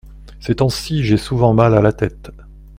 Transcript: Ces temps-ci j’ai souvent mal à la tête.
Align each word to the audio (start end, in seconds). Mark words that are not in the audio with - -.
Ces 0.39 0.55
temps-ci 0.55 1.03
j’ai 1.03 1.15
souvent 1.17 1.53
mal 1.53 1.75
à 1.75 1.81
la 1.83 1.93
tête. 1.93 2.31